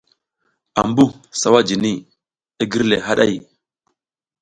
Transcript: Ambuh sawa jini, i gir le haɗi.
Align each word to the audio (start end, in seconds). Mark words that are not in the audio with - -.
Ambuh 0.81 1.13
sawa 1.41 1.59
jini, 1.67 1.91
i 2.61 2.63
gir 2.71 2.83
le 2.89 2.97
haɗi. 3.05 3.35